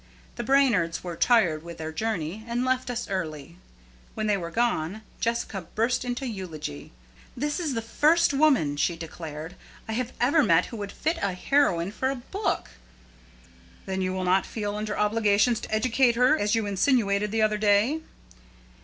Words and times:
The 0.35 0.43
Brainards 0.43 1.03
were 1.03 1.15
tired 1.15 1.61
with 1.61 1.77
their 1.77 1.91
journey, 1.91 2.43
and 2.47 2.65
left 2.65 2.89
us 2.89 3.07
early. 3.07 3.57
When 4.15 4.25
they 4.25 4.35
were 4.35 4.49
gone, 4.49 5.03
Jessica 5.19 5.67
burst 5.75 6.03
into 6.03 6.25
eulogy. 6.25 6.91
"That 7.37 7.59
is 7.59 7.75
the 7.75 7.83
first 7.83 8.33
woman," 8.33 8.77
she 8.77 8.95
declared, 8.95 9.55
"I 9.87 10.09
ever 10.19 10.41
met 10.41 10.65
who 10.65 10.77
would 10.77 10.89
make 11.05 11.17
a 11.19 11.35
fit 11.35 11.37
heroine 11.49 11.91
for 11.91 12.09
a 12.09 12.15
book." 12.15 12.69
"Then 13.85 14.01
you 14.01 14.11
will 14.11 14.23
not 14.23 14.47
feel 14.47 14.73
under 14.75 14.97
obligations 14.97 15.59
to 15.59 15.71
educate 15.71 16.15
her, 16.15 16.35
as 16.35 16.55
you 16.55 16.65
insinuated 16.65 17.29
the 17.29 17.43
other 17.43 17.59
day?" 17.59 17.99